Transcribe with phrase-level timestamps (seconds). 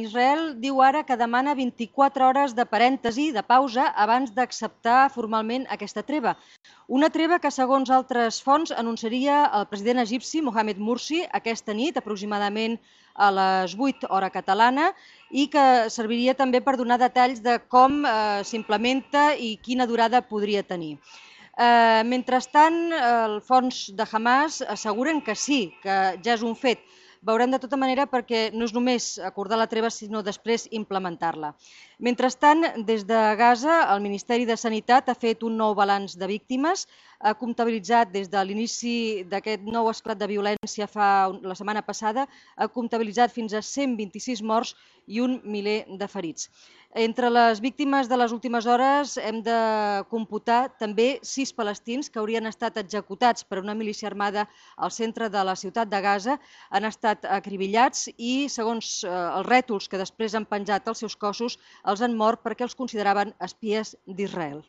[0.00, 6.00] Israel diu ara que demana 24 hores de parèntesi, de pausa, abans d'acceptar formalment aquesta
[6.10, 6.32] treva.
[6.88, 12.78] Una treva que, segons altres fonts, anunciaria el president egipci Mohamed Mursi aquesta nit, aproximadament
[13.12, 14.88] a les 8 hora catalana,
[15.28, 20.64] i que serviria també per donar detalls de com eh, s'implementa i quina durada podria
[20.64, 20.96] tenir.
[21.52, 26.80] Eh, mentrestant, el fons de Hamas asseguren que sí, que ja és un fet,
[27.22, 31.52] veurem de tota manera perquè no és només acordar la treva, sinó després implementar-la.
[32.02, 36.86] Mentrestant, des de Gaza, el Ministeri de Sanitat ha fet un nou balanç de víctimes,
[37.22, 42.68] ha comptabilitzat des de l'inici d'aquest nou esclat de violència fa la setmana passada, ha
[42.68, 44.74] comptabilitzat fins a 126 morts
[45.06, 46.48] i un miler de ferits.
[46.94, 49.58] Entre les víctimes de les últimes hores hem de
[50.10, 54.44] computar també sis palestins que haurien estat executats per una milícia armada
[54.76, 56.36] al centre de la ciutat de Gaza,
[56.68, 61.58] han estat acribillats i, segons eh, els rètols que després han penjat als seus cossos,
[61.84, 64.62] els han mort perquè els consideraven espies d'Israel.